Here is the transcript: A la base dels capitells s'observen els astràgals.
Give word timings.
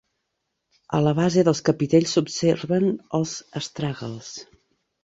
A 0.99 1.01
la 1.07 1.13
base 1.19 1.43
dels 1.49 1.61
capitells 1.69 2.17
s'observen 2.17 2.91
els 3.21 3.39
astràgals. 3.63 4.35